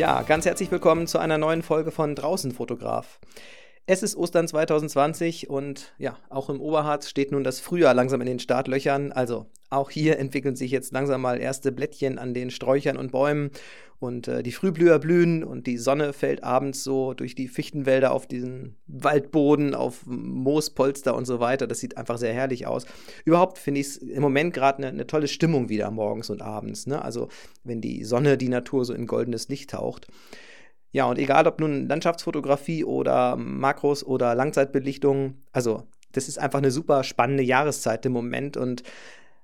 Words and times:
Ja, 0.00 0.22
ganz 0.22 0.46
herzlich 0.46 0.70
willkommen 0.70 1.06
zu 1.06 1.18
einer 1.18 1.36
neuen 1.36 1.62
Folge 1.62 1.90
von 1.90 2.14
Draußen 2.14 2.52
Fotograf. 2.52 3.18
Es 3.86 4.02
ist 4.02 4.16
Ostern 4.16 4.46
2020 4.46 5.50
und 5.50 5.92
ja, 5.98 6.16
auch 6.28 6.48
im 6.48 6.60
Oberharz 6.60 7.08
steht 7.08 7.32
nun 7.32 7.42
das 7.42 7.60
Frühjahr 7.60 7.94
langsam 7.94 8.20
in 8.20 8.26
den 8.26 8.38
Startlöchern. 8.38 9.10
Also 9.10 9.46
auch 9.68 9.90
hier 9.90 10.18
entwickeln 10.18 10.56
sich 10.56 10.70
jetzt 10.70 10.92
langsam 10.92 11.22
mal 11.22 11.40
erste 11.40 11.72
Blättchen 11.72 12.18
an 12.18 12.34
den 12.34 12.50
Sträuchern 12.50 12.96
und 12.96 13.12
Bäumen 13.12 13.50
und 14.00 14.28
äh, 14.28 14.42
die 14.42 14.52
Frühblüher 14.52 14.98
blühen 14.98 15.44
und 15.44 15.66
die 15.66 15.76
Sonne 15.76 16.12
fällt 16.12 16.42
abends 16.42 16.82
so 16.82 17.12
durch 17.12 17.34
die 17.34 17.48
Fichtenwälder 17.48 18.12
auf 18.12 18.26
diesen 18.26 18.76
Waldboden, 18.86 19.74
auf 19.74 20.06
Moospolster 20.06 21.14
und 21.14 21.26
so 21.26 21.38
weiter. 21.38 21.66
Das 21.66 21.80
sieht 21.80 21.98
einfach 21.98 22.16
sehr 22.16 22.32
herrlich 22.32 22.66
aus. 22.66 22.86
Überhaupt 23.24 23.58
finde 23.58 23.80
ich 23.80 23.88
es 23.88 23.96
im 23.98 24.22
Moment 24.22 24.54
gerade 24.54 24.78
eine 24.78 24.96
ne 24.96 25.06
tolle 25.06 25.28
Stimmung 25.28 25.68
wieder 25.68 25.90
morgens 25.90 26.30
und 26.30 26.42
abends. 26.42 26.86
Ne? 26.86 27.02
Also 27.02 27.28
wenn 27.62 27.80
die 27.80 28.04
Sonne 28.04 28.38
die 28.38 28.48
Natur 28.48 28.84
so 28.84 28.94
in 28.94 29.06
goldenes 29.06 29.48
Licht 29.48 29.70
taucht. 29.70 30.08
Ja, 30.92 31.06
und 31.06 31.18
egal 31.18 31.46
ob 31.46 31.60
nun 31.60 31.86
Landschaftsfotografie 31.88 32.84
oder 32.84 33.36
Makros 33.36 34.04
oder 34.04 34.34
Langzeitbelichtung, 34.34 35.34
also 35.52 35.84
das 36.12 36.28
ist 36.28 36.38
einfach 36.38 36.58
eine 36.58 36.72
super 36.72 37.04
spannende 37.04 37.44
Jahreszeit 37.44 38.04
im 38.06 38.12
Moment 38.12 38.56
und 38.56 38.82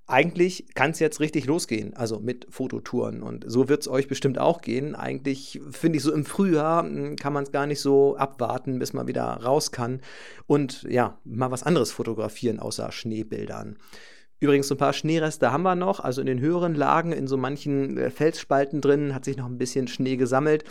eigentlich 0.08 0.66
kann 0.74 0.92
es 0.92 1.00
jetzt 1.00 1.18
richtig 1.18 1.46
losgehen, 1.46 1.96
also 1.96 2.20
mit 2.20 2.46
Fototouren. 2.48 3.22
Und 3.22 3.44
so 3.48 3.68
wird 3.68 3.80
es 3.80 3.88
euch 3.88 4.06
bestimmt 4.06 4.38
auch 4.38 4.60
gehen. 4.60 4.94
Eigentlich 4.94 5.60
finde 5.72 5.96
ich 5.96 6.04
so 6.04 6.12
im 6.12 6.24
Frühjahr 6.24 6.84
hm, 6.84 7.16
kann 7.16 7.32
man 7.32 7.42
es 7.42 7.50
gar 7.50 7.66
nicht 7.66 7.80
so 7.80 8.16
abwarten, 8.16 8.78
bis 8.78 8.92
man 8.92 9.08
wieder 9.08 9.24
raus 9.24 9.72
kann 9.72 10.00
und 10.46 10.84
ja, 10.88 11.18
mal 11.24 11.50
was 11.50 11.64
anderes 11.64 11.90
fotografieren 11.90 12.60
außer 12.60 12.92
Schneebildern. 12.92 13.78
Übrigens, 14.38 14.68
so 14.68 14.74
ein 14.74 14.78
paar 14.78 14.92
Schneereste 14.92 15.50
haben 15.52 15.62
wir 15.62 15.74
noch. 15.74 16.00
Also 16.00 16.20
in 16.20 16.26
den 16.26 16.40
höheren 16.40 16.74
Lagen, 16.74 17.12
in 17.12 17.26
so 17.26 17.36
manchen 17.36 17.96
äh, 17.96 18.10
Felsspalten 18.10 18.80
drin, 18.80 19.14
hat 19.14 19.24
sich 19.24 19.36
noch 19.36 19.46
ein 19.46 19.58
bisschen 19.58 19.88
Schnee 19.88 20.16
gesammelt. 20.16 20.64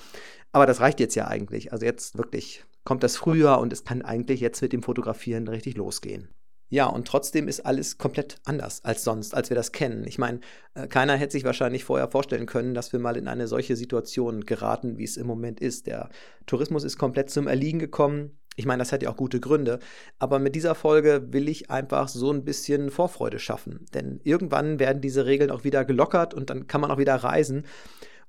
Aber 0.51 0.65
das 0.65 0.79
reicht 0.79 0.99
jetzt 0.99 1.15
ja 1.15 1.27
eigentlich. 1.27 1.73
Also 1.73 1.85
jetzt 1.85 2.17
wirklich 2.17 2.63
kommt 2.83 3.03
das 3.03 3.17
Frühjahr 3.17 3.59
und 3.59 3.73
es 3.73 3.83
kann 3.83 4.03
eigentlich 4.03 4.39
jetzt 4.39 4.61
mit 4.61 4.71
dem 4.71 4.83
Fotografieren 4.83 5.47
richtig 5.47 5.75
losgehen. 5.75 6.29
Ja, 6.69 6.87
und 6.87 7.07
trotzdem 7.07 7.47
ist 7.47 7.61
alles 7.61 7.97
komplett 7.97 8.37
anders 8.43 8.83
als 8.83 9.03
sonst, 9.03 9.35
als 9.35 9.49
wir 9.49 9.55
das 9.55 9.71
kennen. 9.71 10.05
Ich 10.07 10.17
meine, 10.17 10.39
äh, 10.73 10.87
keiner 10.87 11.15
hätte 11.15 11.33
sich 11.33 11.43
wahrscheinlich 11.43 11.83
vorher 11.83 12.09
vorstellen 12.09 12.47
können, 12.47 12.73
dass 12.73 12.91
wir 12.91 12.99
mal 12.99 13.17
in 13.17 13.27
eine 13.27 13.47
solche 13.47 13.75
Situation 13.75 14.41
geraten, 14.41 14.97
wie 14.97 15.03
es 15.03 15.17
im 15.17 15.27
Moment 15.27 15.59
ist. 15.59 15.87
Der 15.87 16.09
Tourismus 16.47 16.83
ist 16.83 16.97
komplett 16.97 17.29
zum 17.29 17.47
Erliegen 17.47 17.79
gekommen. 17.79 18.37
Ich 18.55 18.65
meine, 18.65 18.79
das 18.79 18.91
hat 18.91 19.03
ja 19.03 19.09
auch 19.09 19.17
gute 19.17 19.39
Gründe. 19.39 19.79
Aber 20.19 20.39
mit 20.39 20.55
dieser 20.55 20.75
Folge 20.75 21.27
will 21.31 21.49
ich 21.49 21.69
einfach 21.69 22.07
so 22.07 22.31
ein 22.31 22.45
bisschen 22.45 22.89
Vorfreude 22.89 23.39
schaffen. 23.39 23.85
Denn 23.93 24.19
irgendwann 24.23 24.79
werden 24.79 25.01
diese 25.01 25.25
Regeln 25.25 25.51
auch 25.51 25.63
wieder 25.63 25.85
gelockert 25.85 26.33
und 26.33 26.49
dann 26.49 26.67
kann 26.67 26.81
man 26.81 26.91
auch 26.91 26.97
wieder 26.97 27.15
reisen. 27.15 27.65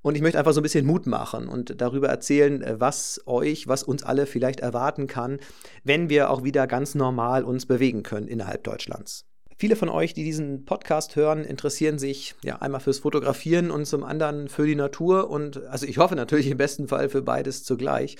Und 0.01 0.15
ich 0.15 0.21
möchte 0.21 0.37
einfach 0.37 0.53
so 0.53 0.59
ein 0.59 0.63
bisschen 0.63 0.85
Mut 0.85 1.07
machen 1.07 1.47
und 1.47 1.81
darüber 1.81 2.07
erzählen, 2.07 2.61
äh, 2.61 2.79
was 2.79 3.21
euch, 3.25 3.67
was 3.67 3.83
uns 3.83 4.03
alle 4.03 4.25
vielleicht 4.25 4.59
erwarten 4.59 5.07
kann, 5.07 5.39
wenn 5.83 6.09
wir 6.09 6.29
auch 6.29 6.43
wieder 6.43 6.67
ganz 6.67 6.95
normal 6.95 7.43
uns 7.43 7.65
bewegen 7.65 8.03
können 8.03 8.27
innerhalb 8.27 8.63
Deutschlands. 8.63 9.25
Viele 9.59 9.75
von 9.75 9.89
euch, 9.89 10.13
die 10.13 10.23
diesen 10.23 10.65
Podcast 10.65 11.15
hören, 11.15 11.43
interessieren 11.43 11.97
sich 11.97 12.35
ja 12.43 12.57
einmal 12.57 12.79
fürs 12.79 12.99
Fotografieren 12.99 13.71
und 13.71 13.85
zum 13.85 14.03
anderen 14.03 14.49
für 14.49 14.67
die 14.67 14.75
Natur 14.75 15.31
und 15.31 15.65
also 15.65 15.87
ich 15.87 15.97
hoffe 15.97 16.15
natürlich 16.15 16.47
im 16.47 16.57
besten 16.57 16.87
Fall 16.87 17.09
für 17.09 17.23
beides 17.23 17.63
zugleich. 17.63 18.17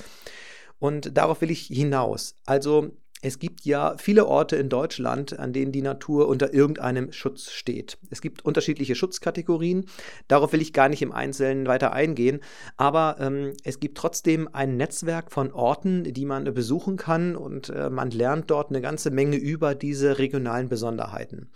Und 0.79 1.17
darauf 1.17 1.41
will 1.41 1.51
ich 1.51 1.67
hinaus. 1.67 2.35
Also 2.45 2.91
es 3.21 3.39
gibt 3.39 3.65
ja 3.65 3.95
viele 3.97 4.27
Orte 4.27 4.57
in 4.57 4.69
Deutschland, 4.69 5.39
an 5.39 5.51
denen 5.51 5.71
die 5.71 5.81
Natur 5.81 6.27
unter 6.27 6.53
irgendeinem 6.53 7.11
Schutz 7.11 7.49
steht. 7.49 7.97
Es 8.11 8.21
gibt 8.21 8.45
unterschiedliche 8.45 8.93
Schutzkategorien. 8.93 9.85
Darauf 10.27 10.53
will 10.53 10.61
ich 10.61 10.71
gar 10.71 10.87
nicht 10.87 11.01
im 11.01 11.11
Einzelnen 11.11 11.65
weiter 11.65 11.93
eingehen. 11.93 12.41
Aber 12.75 13.17
ähm, 13.19 13.53
es 13.63 13.79
gibt 13.79 13.97
trotzdem 13.97 14.47
ein 14.53 14.77
Netzwerk 14.77 15.31
von 15.31 15.51
Orten, 15.51 16.03
die 16.03 16.25
man 16.25 16.43
besuchen 16.53 16.95
kann 16.95 17.35
und 17.35 17.69
äh, 17.69 17.89
man 17.89 18.11
lernt 18.11 18.51
dort 18.51 18.69
eine 18.69 18.81
ganze 18.81 19.09
Menge 19.09 19.37
über 19.37 19.73
diese 19.73 20.19
regionalen 20.19 20.69
Besonderheiten. 20.69 21.49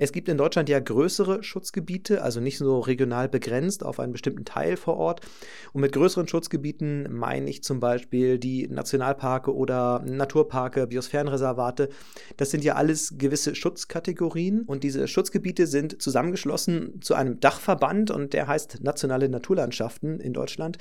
Es 0.00 0.12
gibt 0.12 0.28
in 0.28 0.38
Deutschland 0.38 0.68
ja 0.68 0.78
größere 0.78 1.42
Schutzgebiete, 1.42 2.22
also 2.22 2.40
nicht 2.40 2.56
so 2.56 2.78
regional 2.78 3.28
begrenzt 3.28 3.84
auf 3.84 3.98
einen 3.98 4.12
bestimmten 4.12 4.44
Teil 4.44 4.76
vor 4.76 4.96
Ort. 4.96 5.22
Und 5.72 5.80
mit 5.80 5.92
größeren 5.92 6.28
Schutzgebieten 6.28 7.08
meine 7.12 7.50
ich 7.50 7.64
zum 7.64 7.80
Beispiel 7.80 8.38
die 8.38 8.68
Nationalparke 8.68 9.52
oder 9.52 10.04
Naturparke, 10.06 10.86
Biosphärenreservate. 10.86 11.88
Das 12.36 12.50
sind 12.50 12.62
ja 12.62 12.76
alles 12.76 13.14
gewisse 13.18 13.56
Schutzkategorien 13.56 14.62
und 14.62 14.84
diese 14.84 15.08
Schutzgebiete 15.08 15.66
sind 15.66 16.00
zusammengeschlossen 16.00 17.02
zu 17.02 17.14
einem 17.14 17.40
Dachverband 17.40 18.12
und 18.12 18.34
der 18.34 18.46
heißt 18.46 18.84
Nationale 18.84 19.28
Naturlandschaften 19.28 20.20
in 20.20 20.32
Deutschland. 20.32 20.78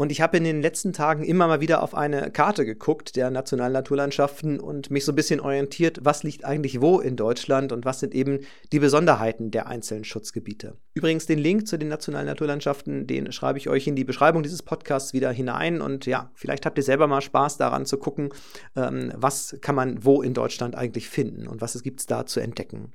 Und 0.00 0.10
ich 0.10 0.22
habe 0.22 0.38
in 0.38 0.44
den 0.44 0.62
letzten 0.62 0.94
Tagen 0.94 1.24
immer 1.24 1.46
mal 1.46 1.60
wieder 1.60 1.82
auf 1.82 1.94
eine 1.94 2.30
Karte 2.30 2.64
geguckt 2.64 3.16
der 3.16 3.30
nationalen 3.30 3.74
Naturlandschaften 3.74 4.58
und 4.58 4.90
mich 4.90 5.04
so 5.04 5.12
ein 5.12 5.14
bisschen 5.14 5.40
orientiert, 5.40 5.98
was 6.00 6.22
liegt 6.22 6.46
eigentlich 6.46 6.80
wo 6.80 7.00
in 7.00 7.16
Deutschland 7.16 7.70
und 7.70 7.84
was 7.84 8.00
sind 8.00 8.14
eben 8.14 8.38
die 8.72 8.78
Besonderheiten 8.78 9.50
der 9.50 9.66
einzelnen 9.66 10.04
Schutzgebiete. 10.04 10.78
Übrigens, 10.94 11.26
den 11.26 11.38
Link 11.38 11.68
zu 11.68 11.78
den 11.78 11.88
nationalen 11.88 12.28
Naturlandschaften, 12.28 13.06
den 13.06 13.30
schreibe 13.30 13.58
ich 13.58 13.68
euch 13.68 13.86
in 13.86 13.94
die 13.94 14.04
Beschreibung 14.04 14.42
dieses 14.42 14.62
Podcasts 14.62 15.12
wieder 15.12 15.32
hinein. 15.32 15.82
Und 15.82 16.06
ja, 16.06 16.30
vielleicht 16.32 16.64
habt 16.64 16.78
ihr 16.78 16.82
selber 16.82 17.06
mal 17.06 17.20
Spaß 17.20 17.58
daran 17.58 17.84
zu 17.84 17.98
gucken, 17.98 18.30
ähm, 18.76 19.12
was 19.14 19.58
kann 19.60 19.74
man 19.74 20.02
wo 20.02 20.22
in 20.22 20.32
Deutschland 20.32 20.76
eigentlich 20.76 21.10
finden 21.10 21.46
und 21.46 21.60
was 21.60 21.82
gibt 21.82 22.00
es 22.00 22.06
da 22.06 22.24
zu 22.24 22.40
entdecken. 22.40 22.94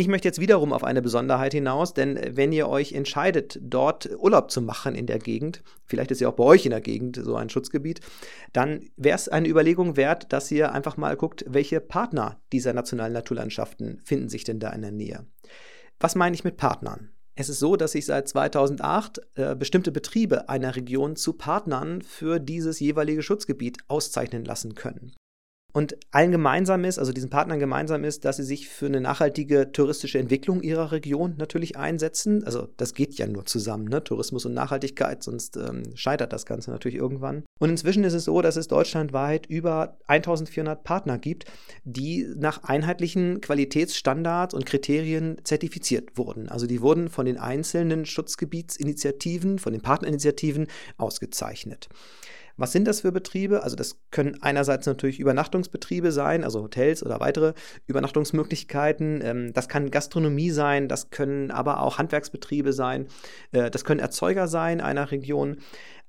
Ich 0.00 0.06
möchte 0.06 0.28
jetzt 0.28 0.38
wiederum 0.38 0.72
auf 0.72 0.84
eine 0.84 1.02
Besonderheit 1.02 1.52
hinaus, 1.52 1.92
denn 1.92 2.20
wenn 2.36 2.52
ihr 2.52 2.68
euch 2.68 2.92
entscheidet, 2.92 3.58
dort 3.60 4.08
Urlaub 4.16 4.48
zu 4.48 4.62
machen 4.62 4.94
in 4.94 5.08
der 5.08 5.18
Gegend, 5.18 5.64
vielleicht 5.86 6.12
ist 6.12 6.20
ja 6.20 6.28
auch 6.28 6.36
bei 6.36 6.44
euch 6.44 6.64
in 6.64 6.70
der 6.70 6.80
Gegend 6.80 7.20
so 7.20 7.34
ein 7.34 7.50
Schutzgebiet, 7.50 7.98
dann 8.52 8.90
wäre 8.96 9.16
es 9.16 9.28
eine 9.28 9.48
Überlegung 9.48 9.96
wert, 9.96 10.32
dass 10.32 10.52
ihr 10.52 10.70
einfach 10.72 10.98
mal 10.98 11.16
guckt, 11.16 11.44
welche 11.48 11.80
Partner 11.80 12.40
dieser 12.52 12.74
nationalen 12.74 13.12
Naturlandschaften 13.12 14.00
finden 14.04 14.28
sich 14.28 14.44
denn 14.44 14.60
da 14.60 14.70
in 14.70 14.82
der 14.82 14.92
Nähe. 14.92 15.26
Was 15.98 16.14
meine 16.14 16.36
ich 16.36 16.44
mit 16.44 16.58
Partnern? 16.58 17.10
Es 17.34 17.48
ist 17.48 17.58
so, 17.58 17.74
dass 17.74 17.90
sich 17.90 18.06
seit 18.06 18.28
2008 18.28 19.20
äh, 19.34 19.56
bestimmte 19.56 19.90
Betriebe 19.90 20.48
einer 20.48 20.76
Region 20.76 21.16
zu 21.16 21.32
Partnern 21.32 22.02
für 22.02 22.38
dieses 22.38 22.78
jeweilige 22.78 23.24
Schutzgebiet 23.24 23.78
auszeichnen 23.88 24.44
lassen 24.44 24.76
können. 24.76 25.16
Und 25.74 25.98
allen 26.12 26.32
gemeinsam 26.32 26.84
ist, 26.84 26.98
also 26.98 27.12
diesen 27.12 27.28
Partnern 27.28 27.58
gemeinsam 27.58 28.02
ist, 28.02 28.24
dass 28.24 28.38
sie 28.38 28.42
sich 28.42 28.70
für 28.70 28.86
eine 28.86 29.02
nachhaltige 29.02 29.70
touristische 29.70 30.18
Entwicklung 30.18 30.62
ihrer 30.62 30.92
Region 30.92 31.34
natürlich 31.36 31.76
einsetzen. 31.76 32.42
Also 32.44 32.68
das 32.78 32.94
geht 32.94 33.14
ja 33.18 33.26
nur 33.26 33.44
zusammen, 33.44 33.84
ne? 33.84 34.02
Tourismus 34.02 34.46
und 34.46 34.54
Nachhaltigkeit, 34.54 35.22
sonst 35.22 35.58
ähm, 35.58 35.82
scheitert 35.94 36.32
das 36.32 36.46
Ganze 36.46 36.70
natürlich 36.70 36.96
irgendwann. 36.96 37.44
Und 37.58 37.68
inzwischen 37.68 38.02
ist 38.04 38.14
es 38.14 38.24
so, 38.24 38.40
dass 38.40 38.56
es 38.56 38.68
deutschlandweit 38.68 39.44
über 39.44 39.98
1400 40.06 40.82
Partner 40.82 41.18
gibt, 41.18 41.44
die 41.84 42.26
nach 42.34 42.64
einheitlichen 42.64 43.42
Qualitätsstandards 43.42 44.54
und 44.54 44.64
Kriterien 44.64 45.36
zertifiziert 45.44 46.16
wurden. 46.16 46.48
Also 46.48 46.66
die 46.66 46.80
wurden 46.80 47.10
von 47.10 47.26
den 47.26 47.36
einzelnen 47.36 48.06
Schutzgebietsinitiativen, 48.06 49.58
von 49.58 49.74
den 49.74 49.82
Partnerinitiativen 49.82 50.66
ausgezeichnet. 50.96 51.90
Was 52.58 52.72
sind 52.72 52.86
das 52.86 53.00
für 53.00 53.12
Betriebe? 53.12 53.62
Also 53.62 53.76
das 53.76 54.00
können 54.10 54.42
einerseits 54.42 54.86
natürlich 54.86 55.20
Übernachtungsbetriebe 55.20 56.10
sein, 56.12 56.42
also 56.44 56.62
Hotels 56.62 57.04
oder 57.04 57.20
weitere 57.20 57.54
Übernachtungsmöglichkeiten. 57.86 59.20
Ähm, 59.22 59.52
das 59.54 59.68
kann 59.68 59.90
Gastronomie 59.90 60.50
sein, 60.50 60.88
das 60.88 61.10
können 61.10 61.50
aber 61.52 61.80
auch 61.80 61.98
Handwerksbetriebe 61.98 62.72
sein, 62.72 63.06
äh, 63.52 63.70
das 63.70 63.84
können 63.84 64.00
Erzeuger 64.00 64.48
sein 64.48 64.80
einer 64.80 65.10
Region, 65.12 65.58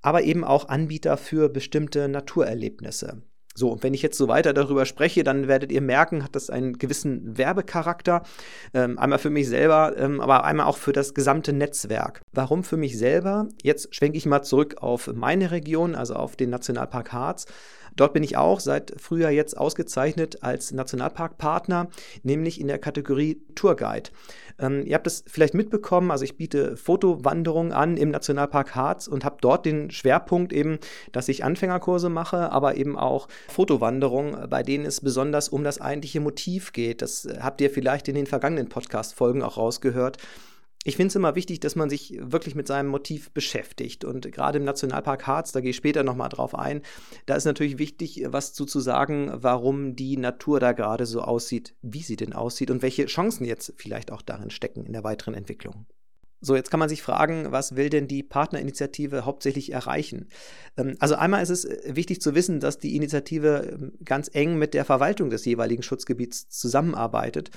aber 0.02 0.24
eben 0.24 0.44
auch 0.44 0.68
Anbieter 0.70 1.18
für 1.18 1.50
bestimmte 1.50 2.10
Naturerlebnisse. 2.10 3.22
So, 3.56 3.72
und 3.72 3.84
wenn 3.84 3.94
ich 3.94 4.02
jetzt 4.02 4.18
so 4.18 4.28
weiter 4.28 4.54
darüber 4.54 4.86
spreche, 4.86 5.24
dann 5.24 5.48
werdet 5.48 5.72
ihr 5.72 5.82
merken, 5.82 6.24
hat 6.24 6.36
das 6.36 6.50
einen 6.50 6.78
gewissen 6.78 7.38
Werbecharakter. 7.38 8.24
Ähm, 8.74 8.98
einmal 8.98 9.20
für 9.20 9.30
mich 9.30 9.50
selber, 9.50 9.98
ähm, 9.98 10.22
aber 10.22 10.46
einmal 10.46 10.68
auch 10.68 10.78
für 10.78 10.94
das 10.94 11.14
gesamte 11.14 11.52
Netzwerk. 11.52 12.22
Warum 12.32 12.64
für 12.64 12.78
mich 12.78 12.98
selber? 12.98 13.48
Jetzt 13.62 13.94
schwenke 13.94 14.18
ich 14.18 14.26
mal 14.26 14.44
zurück 14.44 14.78
auf 14.80 15.12
meine 15.14 15.52
Region, 15.52 15.96
also 15.96 16.14
auf 16.14 16.36
den 16.36 16.52
Nationalpark 16.52 17.12
Harz. 17.12 17.48
Dort 17.96 18.14
bin 18.14 18.24
ich 18.24 18.38
auch 18.38 18.62
seit 18.62 18.94
Frühjahr 19.02 19.32
jetzt 19.32 19.58
ausgezeichnet 19.58 20.42
als 20.42 20.72
Nationalparkpartner, 20.72 21.90
nämlich 22.24 22.62
in 22.62 22.68
der 22.68 22.80
Kategorie 22.80 23.42
Tourguide. 23.56 24.12
Ähm, 24.60 24.86
ihr 24.86 24.96
habt 24.96 25.08
es 25.08 25.24
vielleicht 25.28 25.54
mitbekommen, 25.54 26.12
also 26.12 26.24
ich 26.24 26.38
biete 26.38 26.78
Fotowanderungen 26.78 27.72
an 27.72 27.98
im 27.98 28.10
Nationalpark 28.12 28.76
Harz 28.76 29.08
und 29.08 29.26
habe 29.26 29.38
dort 29.42 29.66
den 29.66 29.92
Schwerpunkt 29.92 30.54
eben, 30.54 30.80
dass 31.12 31.28
ich 31.30 31.44
Anfängerkurse 31.44 32.10
mache, 32.10 32.52
aber 32.52 32.76
eben 32.76 32.98
auch 32.98 33.28
Fotowanderungen, 33.48 34.50
bei 34.50 34.64
denen 34.64 34.86
es 34.86 35.02
besonders 35.02 35.50
um 35.50 35.64
das 35.64 35.82
eigentliche 35.82 36.20
Motiv 36.20 36.74
geht. 36.74 37.02
Das 37.02 37.28
habt 37.40 37.62
ihr 37.62 37.70
vielleicht 37.70 38.08
in 38.08 38.16
den 38.16 38.28
vergangenen 38.28 38.70
Podcast-Folgen 38.70 39.44
auch 39.44 39.58
rausgehört 39.58 40.18
ich 40.86 40.96
finde 40.96 41.08
es 41.10 41.16
immer 41.16 41.36
wichtig, 41.36 41.60
dass 41.60 41.76
man 41.76 41.90
sich 41.90 42.18
wirklich 42.20 42.56
mit 42.56 42.68
seinem 42.68 42.88
Motiv 42.88 43.32
beschäftigt. 43.32 44.06
Und 44.06 44.32
gerade 44.32 44.60
im 44.60 44.64
Nationalpark 44.64 45.28
Harz, 45.28 45.52
da 45.52 45.60
gehe 45.60 45.72
ich 45.72 45.76
später 45.76 46.04
nochmal 46.04 46.30
drauf 46.30 46.56
ein, 46.56 46.82
da 47.26 47.36
ist 47.36 47.46
natürlich 47.46 47.78
wichtig, 47.78 48.24
was 48.28 48.54
zu, 48.54 48.66
zu 48.66 48.80
sagen, 48.80 49.30
warum 49.34 49.96
die 49.96 50.16
Natur 50.16 50.60
da 50.60 50.72
gerade 50.72 51.06
so 51.06 51.22
aussieht, 51.22 51.76
wie 51.82 52.02
sie 52.02 52.16
denn 52.16 52.34
aussieht 52.34 52.72
und 52.72 52.82
welche 52.82 53.08
Chancen 53.08 53.46
jetzt 53.46 53.74
vielleicht 53.76 54.12
auch 54.12 54.22
darin 54.22 54.50
stecken 54.50 54.86
in 54.86 54.94
der 54.94 55.04
weiteren 55.04 55.34
Entwicklung. 55.34 55.86
So, 56.42 56.56
jetzt 56.56 56.72
kann 56.72 56.80
man 56.80 56.90
sich 56.90 57.02
fragen, 57.02 57.52
was 57.52 57.76
will 57.76 57.90
denn 57.90 58.08
die 58.08 58.24
Partnerinitiative 58.24 59.26
hauptsächlich 59.26 59.74
erreichen? 59.74 60.30
Ähm, 60.78 60.96
also 61.00 61.16
einmal 61.16 61.44
ist 61.44 61.50
es 61.50 61.66
äh, 61.66 61.96
wichtig 61.96 62.22
zu 62.22 62.34
wissen, 62.36 62.60
dass 62.60 62.78
die 62.78 62.96
Initiative 62.96 63.72
ähm, 63.74 63.94
ganz 64.06 64.30
eng 64.34 64.58
mit 64.58 64.74
der 64.74 64.86
Verwaltung 64.86 65.30
des 65.30 65.46
jeweiligen 65.46 65.84
Schutzgebiets 65.84 66.50
zusammenarbeitet. 66.50 67.52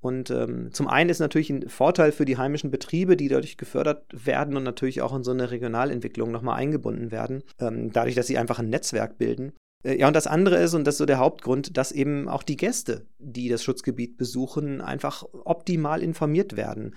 Und 0.00 0.30
ähm, 0.30 0.70
zum 0.72 0.88
einen 0.88 1.10
ist 1.10 1.20
natürlich 1.20 1.48
ein 1.48 1.68
Vorteil 1.68 2.12
für 2.12 2.24
die 2.24 2.36
heimischen 2.36 2.70
Betriebe, 2.70 3.16
die 3.16 3.28
dadurch 3.28 3.56
gefördert 3.56 4.04
werden 4.12 4.56
und 4.56 4.64
natürlich 4.64 5.00
auch 5.00 5.14
in 5.14 5.24
so 5.24 5.30
eine 5.30 5.50
Regionalentwicklung 5.50 6.30
nochmal 6.30 6.58
eingebunden 6.58 7.10
werden, 7.10 7.42
ähm, 7.58 7.90
dadurch, 7.92 8.14
dass 8.14 8.26
sie 8.26 8.36
einfach 8.36 8.58
ein 8.58 8.68
Netzwerk 8.68 9.16
bilden. 9.16 9.52
Äh, 9.84 9.98
ja, 9.98 10.08
und 10.08 10.16
das 10.16 10.26
andere 10.26 10.56
ist, 10.56 10.74
und 10.74 10.84
das 10.84 10.96
ist 10.96 10.98
so 10.98 11.06
der 11.06 11.18
Hauptgrund, 11.18 11.76
dass 11.76 11.92
eben 11.92 12.28
auch 12.28 12.42
die 12.42 12.56
Gäste, 12.56 13.06
die 13.18 13.48
das 13.48 13.62
Schutzgebiet 13.62 14.16
besuchen, 14.16 14.80
einfach 14.80 15.24
optimal 15.44 16.02
informiert 16.02 16.56
werden. 16.56 16.94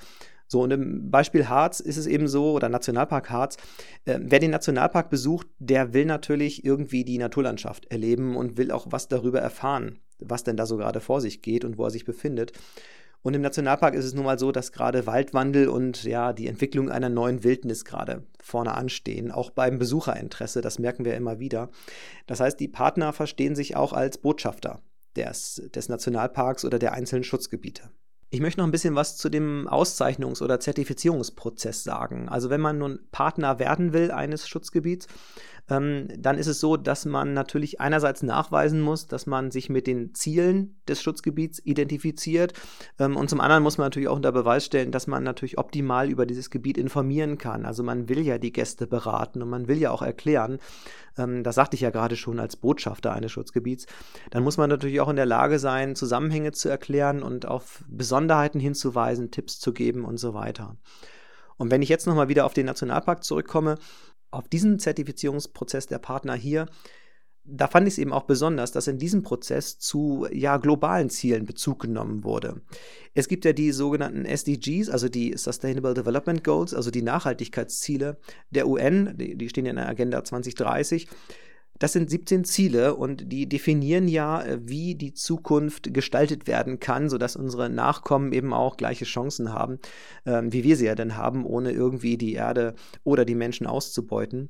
So, 0.47 0.61
und 0.61 0.71
im 0.71 1.11
Beispiel 1.11 1.49
Harz 1.49 1.79
ist 1.79 1.97
es 1.97 2.07
eben 2.07 2.27
so, 2.27 2.53
oder 2.53 2.69
Nationalpark 2.69 3.29
Harz, 3.29 3.57
äh, 4.05 4.19
wer 4.21 4.39
den 4.39 4.51
Nationalpark 4.51 5.09
besucht, 5.09 5.47
der 5.59 5.93
will 5.93 6.05
natürlich 6.05 6.63
irgendwie 6.63 7.03
die 7.03 7.17
Naturlandschaft 7.17 7.85
erleben 7.91 8.35
und 8.37 8.57
will 8.57 8.71
auch 8.71 8.87
was 8.89 9.07
darüber 9.07 9.39
erfahren, 9.39 9.99
was 10.19 10.43
denn 10.43 10.57
da 10.57 10.65
so 10.65 10.77
gerade 10.77 11.01
vor 11.01 11.21
sich 11.21 11.41
geht 11.41 11.65
und 11.65 11.77
wo 11.77 11.83
er 11.83 11.91
sich 11.91 12.05
befindet. 12.05 12.53
Und 13.23 13.33
im 13.33 13.41
Nationalpark 13.41 13.93
ist 13.93 14.05
es 14.05 14.13
nun 14.13 14.23
mal 14.23 14.39
so, 14.39 14.53
dass 14.53 14.71
gerade 14.71 15.05
Waldwandel 15.05 15.67
und 15.67 16.03
ja, 16.03 16.31
die 16.31 16.47
Entwicklung 16.47 16.89
einer 16.89 17.09
neuen 17.09 17.43
Wildnis 17.43 17.83
gerade 17.83 18.23
vorne 18.41 18.73
anstehen, 18.73 19.31
auch 19.31 19.49
beim 19.49 19.79
Besucherinteresse, 19.79 20.61
das 20.61 20.79
merken 20.79 21.03
wir 21.03 21.15
immer 21.15 21.39
wieder. 21.39 21.69
Das 22.25 22.39
heißt, 22.39 22.57
die 22.59 22.69
Partner 22.69 23.11
verstehen 23.11 23.55
sich 23.55 23.75
auch 23.75 23.91
als 23.91 24.17
Botschafter 24.19 24.81
des, 25.17 25.61
des 25.73 25.89
Nationalparks 25.89 26.63
oder 26.63 26.79
der 26.79 26.93
einzelnen 26.93 27.23
Schutzgebiete. 27.23 27.89
Ich 28.29 28.41
möchte 28.41 28.59
noch 28.59 28.67
ein 28.67 28.71
bisschen 28.71 28.95
was 28.95 29.15
zu 29.15 29.29
dem 29.29 29.69
Auszeichnungs- 29.69 30.43
oder 30.43 30.59
Zertifizierungsprozess 30.59 31.83
sagen. 31.83 32.27
Also 32.27 32.49
wenn 32.49 32.59
man 32.59 32.77
nun 32.77 32.99
Partner 33.11 33.57
werden 33.57 33.93
will 33.93 34.11
eines 34.11 34.49
Schutzgebiets, 34.49 35.07
ähm, 35.69 36.07
dann 36.17 36.37
ist 36.37 36.47
es 36.47 36.59
so, 36.59 36.77
dass 36.77 37.05
man 37.05 37.33
natürlich 37.33 37.81
einerseits 37.81 38.23
nachweisen 38.23 38.81
muss, 38.81 39.07
dass 39.07 39.25
man 39.25 39.51
sich 39.51 39.69
mit 39.69 39.87
den 39.87 40.13
Zielen 40.13 40.79
des 40.87 41.01
Schutzgebiets 41.01 41.59
identifiziert 41.63 42.53
ähm, 42.99 43.15
und 43.15 43.29
zum 43.29 43.41
anderen 43.41 43.63
muss 43.63 43.77
man 43.77 43.85
natürlich 43.85 44.07
auch 44.07 44.15
unter 44.15 44.31
Beweis 44.31 44.65
stellen, 44.65 44.91
dass 44.91 45.07
man 45.07 45.23
natürlich 45.23 45.57
optimal 45.57 46.09
über 46.09 46.25
dieses 46.25 46.49
Gebiet 46.49 46.77
informieren 46.77 47.37
kann. 47.37 47.65
Also 47.65 47.83
man 47.83 48.09
will 48.09 48.21
ja 48.21 48.37
die 48.37 48.53
Gäste 48.53 48.87
beraten 48.87 49.41
und 49.41 49.49
man 49.49 49.67
will 49.67 49.77
ja 49.77 49.91
auch 49.91 50.01
erklären, 50.01 50.59
ähm, 51.17 51.43
das 51.43 51.55
sagte 51.55 51.75
ich 51.75 51.81
ja 51.81 51.89
gerade 51.89 52.15
schon 52.15 52.39
als 52.39 52.55
Botschafter 52.55 53.13
eines 53.13 53.31
Schutzgebiets, 53.31 53.87
dann 54.29 54.43
muss 54.43 54.57
man 54.57 54.69
natürlich 54.69 55.01
auch 55.01 55.09
in 55.09 55.15
der 55.15 55.25
Lage 55.25 55.59
sein, 55.59 55.95
Zusammenhänge 55.95 56.51
zu 56.51 56.69
erklären 56.69 57.23
und 57.23 57.45
auf 57.45 57.83
Besonderheiten 57.87 58.59
hinzuweisen, 58.59 59.31
Tipps 59.31 59.59
zu 59.59 59.73
geben 59.73 60.05
und 60.05 60.17
so 60.17 60.33
weiter. 60.33 60.77
Und 61.57 61.71
wenn 61.71 61.81
ich 61.81 61.89
jetzt 61.89 62.05
nochmal 62.05 62.29
wieder 62.29 62.45
auf 62.45 62.53
den 62.53 62.67
Nationalpark 62.67 63.23
zurückkomme, 63.23 63.77
auf 64.31 64.47
diesen 64.47 64.79
Zertifizierungsprozess 64.79 65.87
der 65.87 65.99
Partner 65.99 66.35
hier, 66.35 66.67
da 67.49 67.67
fand 67.67 67.87
ich 67.87 67.93
es 67.93 67.97
eben 67.97 68.11
auch 68.11 68.23
besonders, 68.23 68.73
dass 68.73 68.87
in 68.87 68.97
diesem 68.97 69.23
Prozess 69.23 69.79
zu 69.79 70.27
ja, 70.31 70.57
globalen 70.57 71.09
Zielen 71.09 71.45
Bezug 71.45 71.79
genommen 71.79 72.25
wurde. 72.25 72.61
Es 73.13 73.29
gibt 73.29 73.45
ja 73.45 73.53
die 73.53 73.71
sogenannten 73.71 74.25
SDGs, 74.25 74.89
also 74.89 75.07
die 75.07 75.37
Sustainable 75.37 75.93
Development 75.93 76.43
Goals, 76.43 76.73
also 76.73 76.91
die 76.91 77.01
Nachhaltigkeitsziele 77.01 78.17
der 78.49 78.67
UN, 78.67 79.17
die, 79.17 79.37
die 79.37 79.47
stehen 79.47 79.65
ja 79.65 79.69
in 79.69 79.77
der 79.77 79.87
Agenda 79.87 80.23
2030. 80.23 81.07
Das 81.79 81.93
sind 81.93 82.09
17 82.09 82.43
Ziele 82.43 82.95
und 82.95 83.31
die 83.31 83.47
definieren 83.47 84.07
ja, 84.07 84.41
äh, 84.43 84.59
wie 84.61 84.95
die 84.95 85.13
Zukunft 85.13 85.93
gestaltet 85.93 86.47
werden 86.47 86.79
kann, 86.79 87.09
sodass 87.09 87.35
unsere 87.35 87.69
Nachkommen 87.69 88.33
eben 88.33 88.53
auch 88.53 88.77
gleiche 88.77 89.05
Chancen 89.05 89.53
haben, 89.53 89.79
äh, 90.25 90.41
wie 90.45 90.63
wir 90.63 90.75
sie 90.75 90.85
ja 90.85 90.95
denn 90.95 91.17
haben, 91.17 91.45
ohne 91.45 91.71
irgendwie 91.71 92.17
die 92.17 92.33
Erde 92.33 92.75
oder 93.03 93.25
die 93.25 93.35
Menschen 93.35 93.67
auszubeuten. 93.67 94.49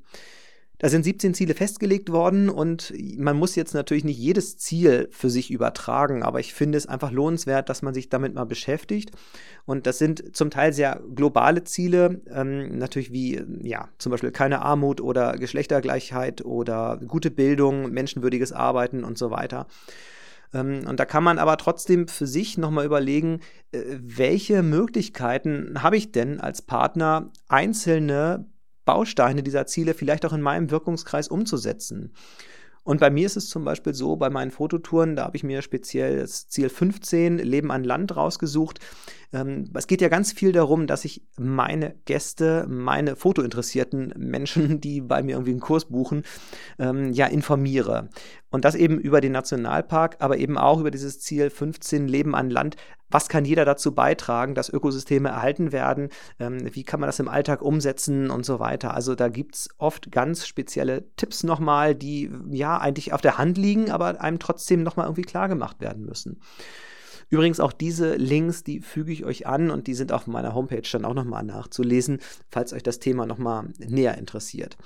Da 0.80 0.90
sind 0.90 1.04
17 1.04 1.34
Ziele 1.34 1.56
festgelegt 1.56 2.12
worden 2.12 2.50
und 2.50 2.94
man 3.18 3.36
muss 3.36 3.56
jetzt 3.56 3.74
natürlich 3.74 4.04
nicht 4.04 4.20
jedes 4.20 4.58
Ziel 4.58 5.08
für 5.12 5.30
sich 5.30 5.50
übertragen, 5.50 6.22
aber 6.22 6.40
ich 6.40 6.54
finde 6.54 6.78
es 6.78 6.86
einfach 6.86 7.12
lohnenswert, 7.12 7.70
dass 7.70 7.82
man 7.82 7.96
sich 7.96 8.10
damit 8.10 8.36
mal 8.36 8.46
beschäftigt. 8.46 9.12
Und 9.66 9.88
das 9.88 9.98
sind 9.98 10.36
zum 10.36 10.52
Teil 10.52 10.74
sehr 10.74 11.02
globale 11.16 11.64
Ziele, 11.64 12.22
ähm, 12.32 12.78
natürlich 12.78 13.12
wie, 13.12 13.42
ja, 13.64 13.90
zum 13.98 14.12
Beispiel 14.12 14.32
keine 14.32 14.62
Armut 14.62 15.02
oder 15.02 15.34
Geschlechtergleichheit 15.38 16.46
oder 16.46 17.00
gute 17.08 17.32
Bildung, 17.32 17.92
menschenwürdiges 17.92 18.52
Arbeiten 18.52 19.04
und 19.04 19.18
so 19.18 19.32
weiter. 19.32 19.66
Ähm, 20.54 20.82
und 20.88 21.00
da 21.00 21.06
kann 21.06 21.24
man 21.24 21.40
aber 21.40 21.58
trotzdem 21.58 22.08
für 22.08 22.28
sich 22.28 22.58
nochmal 22.58 22.86
überlegen, 22.86 23.40
äh, 23.72 23.82
welche 24.00 24.62
Möglichkeiten 24.62 25.82
habe 25.82 25.98
ich 25.98 26.12
denn 26.12 26.40
als 26.40 26.62
Partner, 26.62 27.32
einzelne 27.48 28.46
Bausteine 28.88 29.44
dieser 29.44 29.68
Ziele 29.68 29.94
vielleicht 29.94 30.26
auch 30.26 30.34
in 30.34 30.42
meinem 30.42 30.72
Wirkungskreis 30.72 31.28
umzusetzen. 31.28 32.14
Und 32.88 33.02
bei 33.02 33.10
mir 33.10 33.26
ist 33.26 33.36
es 33.36 33.50
zum 33.50 33.66
Beispiel 33.66 33.94
so, 33.94 34.16
bei 34.16 34.30
meinen 34.30 34.50
Fototouren, 34.50 35.18
da 35.18 35.26
habe 35.26 35.36
ich 35.36 35.44
mir 35.44 35.62
speziell 35.62 36.20
das 36.20 36.48
Ziel 36.48 36.70
15, 36.70 37.38
Leben 37.38 37.70
an 37.70 37.84
Land, 37.84 38.16
rausgesucht. 38.16 38.80
Ähm, 39.34 39.66
es 39.74 39.88
geht 39.88 40.00
ja 40.00 40.08
ganz 40.08 40.32
viel 40.32 40.54
darum, 40.54 40.88
dass 40.88 41.04
ich 41.04 41.22
meine 41.38 41.96
Gäste, 42.06 42.66
meine 42.70 43.18
fotointeressierten 43.18 44.14
Menschen, 44.16 44.80
die 44.82 45.02
bei 45.02 45.22
mir 45.22 45.34
irgendwie 45.34 45.52
einen 45.52 45.60
Kurs 45.60 45.84
buchen, 45.84 46.24
ähm, 46.80 47.12
ja 47.12 47.26
informiere. 47.26 48.08
Und 48.52 48.64
das 48.64 48.74
eben 48.76 48.98
über 49.00 49.20
den 49.20 49.34
Nationalpark, 49.34 50.16
aber 50.20 50.38
eben 50.38 50.58
auch 50.58 50.80
über 50.80 50.90
dieses 50.90 51.20
Ziel 51.20 51.50
15 51.50 52.08
Leben 52.08 52.36
an 52.36 52.50
Land. 52.50 52.78
Was 53.10 53.30
kann 53.30 53.46
jeder 53.46 53.66
dazu 53.66 53.94
beitragen, 53.94 54.54
dass 54.56 54.70
Ökosysteme 54.70 55.30
erhalten 55.30 55.72
werden? 55.72 56.10
Ähm, 56.40 56.74
wie 56.74 56.84
kann 56.84 57.00
man 57.00 57.08
das 57.08 57.20
im 57.20 57.30
Alltag 57.30 57.62
umsetzen 57.62 58.30
und 58.30 58.46
so 58.46 58.60
weiter? 58.60 58.94
Also 58.94 59.16
da 59.16 59.30
gibt 59.30 59.56
es 59.56 59.70
oft 59.78 60.12
ganz 60.12 60.46
spezielle 60.46 61.06
Tipps 61.16 61.44
nochmal, 61.44 61.96
die 61.96 62.30
ja 62.50 62.78
eigentlich 62.78 63.14
auf 63.14 63.22
der 63.22 63.38
Hand 63.38 63.58
liegen, 63.58 63.92
aber 63.92 64.22
einem 64.22 64.40
trotzdem 64.40 64.84
nochmal 64.84 65.06
irgendwie 65.06 65.22
klar 65.22 65.48
gemacht 65.48 65.80
werden 65.80 66.06
müssen. 66.06 66.42
Übrigens 67.30 67.60
auch 67.60 67.74
diese 67.74 68.16
Links, 68.16 68.64
die 68.64 68.80
füge 68.80 69.12
ich 69.12 69.26
euch 69.26 69.48
an 69.48 69.70
und 69.70 69.88
die 69.88 69.94
sind 69.94 70.12
auf 70.12 70.28
meiner 70.28 70.54
Homepage 70.54 70.88
dann 70.90 71.06
auch 71.06 71.14
nochmal 71.14 71.44
nachzulesen, 71.44 72.20
falls 72.50 72.72
euch 72.74 72.84
das 72.84 73.00
Thema 73.00 73.26
nochmal 73.26 73.70
näher 73.80 74.18
interessiert. 74.18 74.78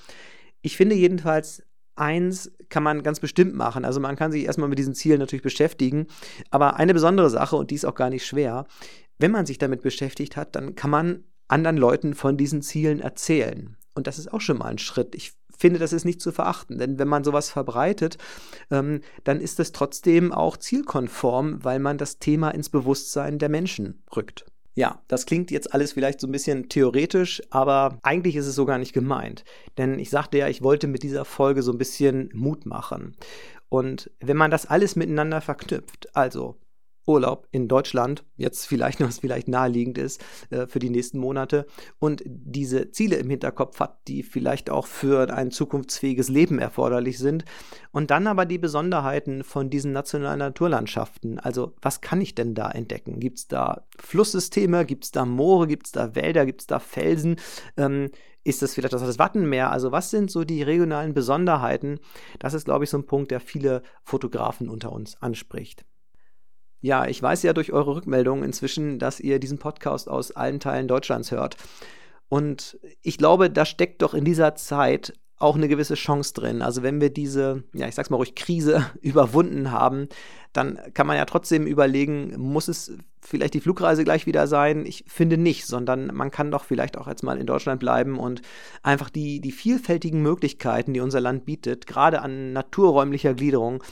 Ich 0.61 0.77
finde 0.77 0.95
jedenfalls, 0.95 1.63
eins 1.95 2.51
kann 2.69 2.83
man 2.83 3.03
ganz 3.03 3.19
bestimmt 3.19 3.53
machen. 3.53 3.85
Also 3.85 3.99
man 3.99 4.15
kann 4.15 4.31
sich 4.31 4.45
erstmal 4.45 4.69
mit 4.69 4.79
diesen 4.79 4.95
Zielen 4.95 5.19
natürlich 5.19 5.43
beschäftigen. 5.43 6.07
Aber 6.49 6.77
eine 6.77 6.93
besondere 6.93 7.29
Sache, 7.29 7.55
und 7.55 7.71
die 7.71 7.75
ist 7.75 7.85
auch 7.85 7.95
gar 7.95 8.09
nicht 8.09 8.25
schwer, 8.25 8.65
wenn 9.19 9.31
man 9.31 9.45
sich 9.45 9.57
damit 9.57 9.81
beschäftigt 9.81 10.35
hat, 10.35 10.55
dann 10.55 10.75
kann 10.75 10.89
man 10.89 11.23
anderen 11.47 11.77
Leuten 11.77 12.15
von 12.15 12.37
diesen 12.37 12.61
Zielen 12.61 12.99
erzählen. 12.99 13.77
Und 13.93 14.07
das 14.07 14.17
ist 14.17 14.33
auch 14.33 14.41
schon 14.41 14.57
mal 14.57 14.65
ein 14.65 14.77
Schritt. 14.77 15.15
Ich 15.15 15.33
finde, 15.57 15.79
das 15.79 15.93
ist 15.93 16.05
nicht 16.05 16.21
zu 16.21 16.31
verachten, 16.31 16.79
denn 16.79 16.97
wenn 16.97 17.07
man 17.07 17.23
sowas 17.23 17.51
verbreitet, 17.51 18.17
ähm, 18.71 19.01
dann 19.23 19.39
ist 19.39 19.59
es 19.59 19.71
trotzdem 19.71 20.31
auch 20.31 20.57
zielkonform, 20.57 21.63
weil 21.63 21.79
man 21.79 21.97
das 21.97 22.17
Thema 22.17 22.49
ins 22.49 22.69
Bewusstsein 22.69 23.37
der 23.37 23.49
Menschen 23.49 24.03
rückt. 24.15 24.45
Ja, 24.73 25.01
das 25.07 25.25
klingt 25.25 25.51
jetzt 25.51 25.73
alles 25.73 25.91
vielleicht 25.91 26.21
so 26.21 26.27
ein 26.27 26.31
bisschen 26.31 26.69
theoretisch, 26.69 27.41
aber 27.49 27.99
eigentlich 28.03 28.37
ist 28.37 28.47
es 28.47 28.55
so 28.55 28.65
gar 28.65 28.77
nicht 28.77 28.93
gemeint. 28.93 29.43
Denn 29.77 29.99
ich 29.99 30.09
sagte 30.09 30.37
ja, 30.37 30.47
ich 30.47 30.61
wollte 30.61 30.87
mit 30.87 31.03
dieser 31.03 31.25
Folge 31.25 31.61
so 31.61 31.71
ein 31.71 31.77
bisschen 31.77 32.29
Mut 32.33 32.65
machen. 32.65 33.15
Und 33.67 34.11
wenn 34.19 34.37
man 34.37 34.51
das 34.51 34.65
alles 34.65 34.95
miteinander 34.95 35.41
verknüpft, 35.41 36.15
also 36.15 36.55
Urlaub 37.11 37.47
in 37.51 37.67
Deutschland, 37.67 38.23
jetzt 38.37 38.65
vielleicht 38.65 38.99
noch, 38.99 39.07
was 39.07 39.19
vielleicht 39.19 39.47
naheliegend 39.47 39.97
ist 39.97 40.23
äh, 40.49 40.67
für 40.67 40.79
die 40.79 40.89
nächsten 40.89 41.19
Monate 41.19 41.65
und 41.99 42.23
diese 42.25 42.91
Ziele 42.91 43.17
im 43.17 43.29
Hinterkopf 43.29 43.79
hat, 43.79 44.07
die 44.07 44.23
vielleicht 44.23 44.69
auch 44.69 44.87
für 44.87 45.33
ein 45.33 45.51
zukunftsfähiges 45.51 46.29
Leben 46.29 46.59
erforderlich 46.59 47.19
sind. 47.19 47.45
Und 47.91 48.11
dann 48.11 48.27
aber 48.27 48.45
die 48.45 48.57
Besonderheiten 48.57 49.43
von 49.43 49.69
diesen 49.69 49.91
nationalen 49.91 50.39
Naturlandschaften. 50.39 51.39
Also 51.39 51.73
was 51.81 52.01
kann 52.01 52.21
ich 52.21 52.35
denn 52.35 52.55
da 52.55 52.71
entdecken? 52.71 53.19
Gibt 53.19 53.39
es 53.39 53.47
da 53.47 53.85
Flusssysteme? 53.99 54.85
Gibt 54.85 55.05
es 55.05 55.11
da 55.11 55.25
Moore? 55.25 55.67
Gibt 55.67 55.87
es 55.87 55.91
da 55.91 56.15
Wälder? 56.15 56.45
Gibt 56.45 56.61
es 56.61 56.67
da 56.67 56.79
Felsen? 56.79 57.35
Ähm, 57.77 58.09
ist 58.43 58.61
das 58.61 58.73
vielleicht 58.73 58.93
das 58.93 59.19
Wattenmeer? 59.19 59.71
Also 59.71 59.91
was 59.91 60.09
sind 60.09 60.31
so 60.31 60.43
die 60.43 60.63
regionalen 60.63 61.13
Besonderheiten? 61.13 61.99
Das 62.39 62.53
ist, 62.53 62.65
glaube 62.65 62.85
ich, 62.85 62.89
so 62.89 62.97
ein 62.97 63.05
Punkt, 63.05 63.31
der 63.31 63.39
viele 63.39 63.83
Fotografen 64.03 64.69
unter 64.69 64.91
uns 64.91 65.21
anspricht. 65.21 65.85
Ja, 66.81 67.07
ich 67.07 67.21
weiß 67.21 67.43
ja 67.43 67.53
durch 67.53 67.71
eure 67.71 67.95
Rückmeldungen 67.95 68.43
inzwischen, 68.43 68.99
dass 68.99 69.19
ihr 69.19 69.39
diesen 69.39 69.59
Podcast 69.59 70.09
aus 70.09 70.31
allen 70.31 70.59
Teilen 70.59 70.87
Deutschlands 70.87 71.31
hört. 71.31 71.57
Und 72.27 72.79
ich 73.01 73.17
glaube, 73.17 73.49
da 73.49 73.65
steckt 73.65 74.01
doch 74.01 74.13
in 74.13 74.25
dieser 74.25 74.55
Zeit 74.55 75.13
auch 75.41 75.55
eine 75.55 75.67
gewisse 75.67 75.95
Chance 75.95 76.33
drin. 76.33 76.61
Also 76.61 76.83
wenn 76.83 77.01
wir 77.01 77.09
diese, 77.09 77.63
ja, 77.73 77.87
ich 77.87 77.95
sag's 77.95 78.09
mal 78.09 78.17
ruhig, 78.17 78.35
Krise 78.35 78.85
überwunden 79.01 79.71
haben, 79.71 80.07
dann 80.53 80.79
kann 80.93 81.07
man 81.07 81.17
ja 81.17 81.25
trotzdem 81.25 81.65
überlegen, 81.65 82.35
muss 82.37 82.67
es 82.67 82.93
vielleicht 83.21 83.53
die 83.53 83.59
Flugreise 83.59 84.03
gleich 84.03 84.25
wieder 84.25 84.47
sein? 84.47 84.85
Ich 84.85 85.03
finde 85.07 85.37
nicht, 85.37 85.65
sondern 85.65 86.13
man 86.13 86.31
kann 86.31 86.51
doch 86.51 86.63
vielleicht 86.63 86.97
auch 86.97 87.07
jetzt 87.07 87.23
mal 87.23 87.37
in 87.37 87.47
Deutschland 87.47 87.79
bleiben 87.79 88.19
und 88.19 88.41
einfach 88.83 89.09
die, 89.09 89.39
die 89.41 89.51
vielfältigen 89.51 90.21
Möglichkeiten, 90.21 90.93
die 90.93 90.99
unser 90.99 91.21
Land 91.21 91.45
bietet, 91.45 91.87
gerade 91.87 92.21
an 92.21 92.53
naturräumlicher 92.53 93.33
Gliederung, 93.33 93.83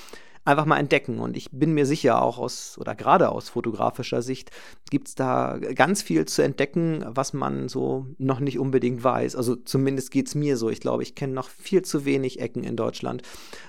einfach 0.49 0.65
mal 0.65 0.77
entdecken. 0.77 1.19
Und 1.19 1.37
ich 1.37 1.49
bin 1.51 1.73
mir 1.73 1.85
sicher, 1.85 2.21
auch 2.21 2.37
aus 2.37 2.77
oder 2.77 2.95
gerade 2.95 3.29
aus 3.29 3.49
fotografischer 3.49 4.21
Sicht 4.21 4.51
gibt 4.89 5.07
es 5.07 5.15
da 5.15 5.57
ganz 5.57 6.01
viel 6.01 6.25
zu 6.25 6.41
entdecken, 6.41 7.05
was 7.07 7.33
man 7.33 7.69
so 7.69 8.07
noch 8.17 8.39
nicht 8.39 8.59
unbedingt 8.59 9.03
weiß. 9.03 9.35
Also 9.35 9.55
zumindest 9.55 10.11
geht 10.11 10.27
es 10.27 10.35
mir 10.35 10.57
so. 10.57 10.69
Ich 10.69 10.81
glaube, 10.81 11.03
ich 11.03 11.15
kenne 11.15 11.33
noch 11.33 11.49
viel 11.49 11.83
zu 11.83 12.05
wenig 12.05 12.39
Ecken 12.39 12.63
in 12.63 12.75
Deutschland. 12.75 13.21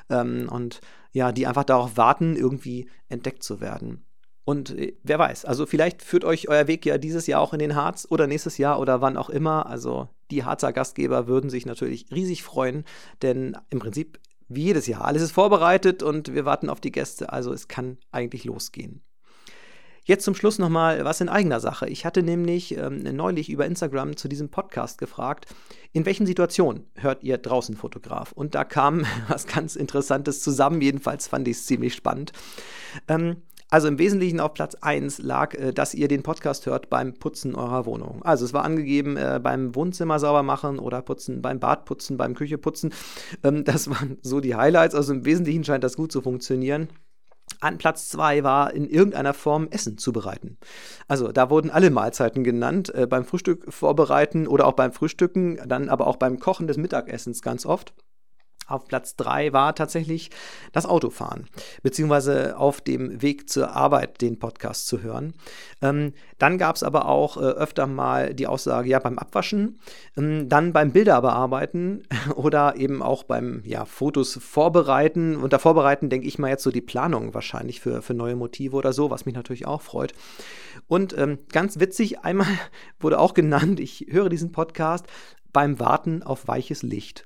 Ähm, 0.09 0.49
und 0.51 0.81
ja, 1.13 1.33
die 1.33 1.47
einfach 1.47 1.65
darauf 1.65 1.97
warten, 1.97 2.37
irgendwie 2.37 2.89
entdeckt 3.09 3.43
zu 3.43 3.61
werden. 3.61 4.05
Und 4.45 4.71
äh, 4.71 4.97
wer 5.03 5.19
weiß, 5.19 5.45
also 5.45 5.67
vielleicht 5.67 6.03
führt 6.03 6.25
euch 6.25 6.49
euer 6.49 6.67
Weg 6.67 6.87
ja 6.87 6.99
dieses 6.99 7.27
Jahr 7.27 7.41
auch 7.41 7.53
in 7.53 7.59
den 7.59 7.77
Harz 7.77 8.07
oder 8.11 8.27
nächstes 8.27 8.59
Jahr 8.59 8.81
oder 8.81 9.01
wann 9.01 9.17
auch 9.17 9.31
immer. 9.31 9.67
Also 9.67 10.09
die 10.31 10.45
Harzer 10.45 10.73
Gastgeber 10.73 11.27
würden 11.27 11.51
sich 11.51 11.67
natürlich 11.67 12.07
riesig 12.11 12.43
freuen, 12.43 12.85
denn 13.23 13.57
im 13.71 13.79
Prinzip 13.79 14.19
wie 14.51 14.65
jedes 14.65 14.87
Jahr. 14.87 15.05
Alles 15.05 15.23
ist 15.23 15.33
vorbereitet 15.33 16.03
und 16.03 16.35
wir 16.35 16.45
warten 16.45 16.69
auf 16.69 16.81
die 16.81 16.93
Gäste, 16.93 17.33
also 17.33 17.53
es 17.53 17.69
kann 17.69 17.99
eigentlich 18.13 18.45
losgehen. 18.45 19.03
Jetzt 20.05 20.25
zum 20.25 20.35
Schluss 20.35 20.59
nochmal 20.59 21.05
was 21.05 21.21
in 21.21 21.29
eigener 21.29 21.61
Sache. 21.61 21.89
Ich 21.89 22.05
hatte 22.05 22.23
nämlich 22.23 22.77
ähm, 22.77 23.03
neulich 23.15 23.49
über 23.49 23.67
Instagram 23.67 24.17
zu 24.17 24.29
diesem 24.29 24.49
Podcast 24.49 24.99
gefragt, 24.99 25.47
in 25.93 26.05
welchen 26.05 26.27
Situationen 26.27 26.87
hört 26.95 27.23
ihr 27.23 27.39
draußen 27.39 27.77
Fotograf? 27.77 28.33
Und 28.33 28.55
da 28.55 28.65
kam 28.65 29.07
was 29.29 29.47
ganz 29.47 29.77
Interessantes 29.77 30.43
zusammen. 30.43 30.81
Jedenfalls 30.81 31.29
fand 31.29 31.47
ich 31.47 31.59
es 31.59 31.67
ziemlich 31.67 31.95
spannend. 31.95 32.33
Ähm, 33.09 33.43
also 33.71 33.87
im 33.87 33.99
Wesentlichen 33.99 34.41
auf 34.41 34.53
Platz 34.53 34.75
1 34.81 35.19
lag, 35.19 35.55
äh, 35.55 35.73
dass 35.73 35.95
ihr 35.95 36.09
den 36.09 36.23
Podcast 36.23 36.67
hört 36.67 36.91
beim 36.91 37.15
Putzen 37.15 37.55
eurer 37.55 37.87
Wohnung. 37.87 38.23
Also 38.23 38.45
es 38.45 38.53
war 38.53 38.65
angegeben 38.65 39.17
äh, 39.17 39.41
beim 39.43 39.75
Wohnzimmer 39.77 40.19
sauber 40.19 40.43
machen 40.43 40.79
oder 40.81 41.03
putzen, 41.03 41.41
beim 41.41 41.61
Bad 41.61 41.85
putzen, 41.85 42.17
beim 42.17 42.35
Küche 42.35 42.59
putzen. 42.59 42.93
Ähm, 43.45 43.65
das 43.65 43.89
waren 43.89 44.19
so 44.23 44.41
die 44.41 44.57
Highlights. 44.57 44.95
Also 44.95 45.13
im 45.13 45.25
Wesentlichen 45.25 45.65
scheint 45.65 45.85
das 45.85 45.97
gut 45.97 46.11
zu 46.11 46.21
funktionieren. 46.21 46.89
An 47.61 47.79
Platz 47.79 48.09
2 48.09 48.43
war 48.43 48.73
in 48.73 48.89
irgendeiner 48.89 49.35
Form 49.35 49.69
Essen 49.71 49.99
zubereiten. 49.99 50.57
Also 51.09 51.31
da 51.31 51.51
wurden 51.51 51.71
alle 51.71 51.91
Mahlzeiten 51.91 52.43
genannt, 52.43 52.93
äh, 52.95 53.07
beim 53.07 53.25
Frühstück 53.25 53.73
vorbereiten 53.73 54.49
oder 54.49 54.67
auch 54.67 54.73
beim 54.73 54.93
Frühstücken, 54.93 55.61
dann 55.67 55.89
aber 55.89 56.07
auch 56.07 56.17
beim 56.17 56.41
Kochen 56.41 56.67
des 56.67 56.77
Mittagessens 56.77 57.43
ganz 57.43 57.67
oft. 57.67 57.93
Auf 58.71 58.87
Platz 58.87 59.17
3 59.17 59.53
war 59.53 59.75
tatsächlich 59.75 60.31
das 60.73 60.87
Autofahren, 60.87 61.47
beziehungsweise 61.83 62.57
auf 62.57 62.81
dem 62.81 63.23
Weg 63.23 63.49
zur 63.49 63.75
Arbeit 63.75 64.21
den 64.21 64.39
Podcast 64.39 64.87
zu 64.87 65.03
hören. 65.03 65.35
Ähm, 65.83 66.13
dann 66.39 66.59
gab 66.59 66.77
es 66.77 66.83
aber 66.83 67.07
auch 67.07 67.37
äh, 67.37 67.41
öfter 67.41 67.87
mal 67.87 68.35
die 68.35 68.47
Aussage, 68.47 68.89
ja, 68.89 68.99
beim 68.99 69.19
Abwaschen, 69.19 69.79
ähm, 70.17 70.49
dann 70.49 70.73
beim 70.73 70.93
Bilder 70.93 71.21
bearbeiten 71.21 72.03
oder 72.35 72.77
eben 72.77 73.03
auch 73.03 73.25
beim 73.25 73.63
ja, 73.65 73.85
Fotos 73.85 74.39
vorbereiten. 74.41 75.37
Unter 75.37 75.59
Vorbereiten 75.59 76.11
denke 76.11 76.27
ich 76.27 76.39
mal 76.39 76.49
jetzt 76.49 76.63
so 76.63 76.71
die 76.71 76.81
Planung 76.81 77.35
wahrscheinlich 77.35 77.81
für, 77.81 78.03
für 78.03 78.15
neue 78.15 78.37
Motive 78.37 78.77
oder 78.77 78.93
so, 78.93 79.11
was 79.11 79.27
mich 79.27 79.35
natürlich 79.35 79.67
auch 79.67 79.83
freut. 79.83 80.13
Und 80.87 81.17
ähm, 81.17 81.39
ganz 81.53 81.79
witzig, 81.81 82.21
einmal 82.21 82.47
wurde 83.01 83.19
auch 83.19 83.35
genannt, 83.35 83.81
ich 83.81 84.07
höre 84.11 84.29
diesen 84.29 84.53
Podcast 84.53 85.07
beim 85.53 85.81
Warten 85.81 86.23
auf 86.23 86.49
weiches 86.49 86.83
Licht. 86.83 87.25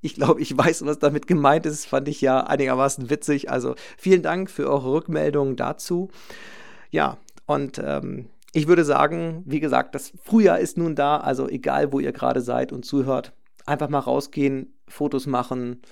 Ich 0.00 0.14
glaube, 0.14 0.40
ich 0.40 0.56
weiß, 0.56 0.84
was 0.84 0.98
damit 0.98 1.26
gemeint 1.26 1.66
ist. 1.66 1.86
Fand 1.86 2.08
ich 2.08 2.20
ja 2.20 2.40
einigermaßen 2.40 3.10
witzig. 3.10 3.50
Also 3.50 3.74
vielen 3.96 4.22
Dank 4.22 4.50
für 4.50 4.68
eure 4.68 4.92
Rückmeldungen 4.92 5.56
dazu. 5.56 6.10
Ja, 6.90 7.18
und 7.46 7.80
ähm, 7.82 8.26
ich 8.52 8.68
würde 8.68 8.84
sagen, 8.84 9.42
wie 9.46 9.60
gesagt, 9.60 9.94
das 9.94 10.12
Frühjahr 10.22 10.58
ist 10.58 10.78
nun 10.78 10.94
da. 10.94 11.18
Also 11.18 11.48
egal, 11.48 11.92
wo 11.92 12.00
ihr 12.00 12.12
gerade 12.12 12.40
seid 12.40 12.72
und 12.72 12.84
zuhört, 12.84 13.32
einfach 13.66 13.88
mal 13.88 13.98
rausgehen, 13.98 14.74
Fotos 14.88 15.26
machen, 15.26 15.82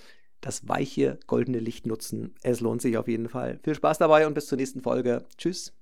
das 0.41 0.69
weiche 0.69 1.19
goldene 1.27 1.59
Licht 1.59 1.87
nutzen. 1.87 2.35
Es 2.43 2.61
lohnt 2.61 2.83
sich 2.83 2.97
auf 2.97 3.09
jeden 3.09 3.29
Fall. 3.29 3.61
Viel 3.63 3.75
Spaß 3.75 3.99
dabei 3.99 4.27
und 4.27 4.35
bis 4.35 4.47
zur 4.47 4.57
nächsten 4.57 4.83
Folge. 4.83 5.25
Tschüss. 5.37 5.73